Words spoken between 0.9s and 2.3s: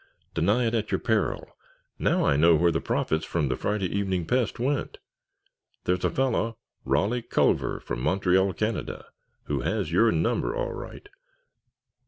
your peril! Now